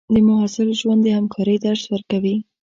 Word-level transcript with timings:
د 0.13 0.15
محصل 0.27 0.69
ژوند 0.79 1.01
د 1.03 1.07
همکارۍ 1.17 1.57
درس 1.65 1.83
ورکوي. 1.93 2.35